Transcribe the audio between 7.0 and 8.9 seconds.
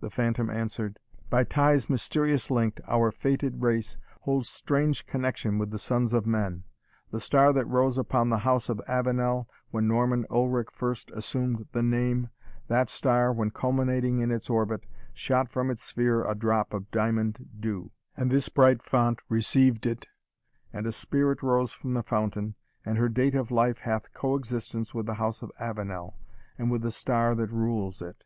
The star that rose upon the House of